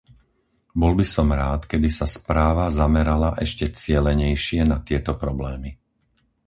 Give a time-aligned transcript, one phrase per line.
[0.81, 5.69] Bol by som rád, keby sa správa zamerala ešte cielenejšie na tieto problémy.